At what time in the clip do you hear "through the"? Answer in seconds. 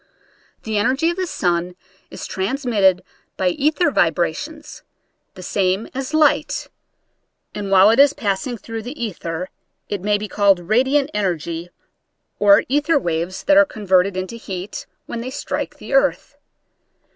8.57-8.99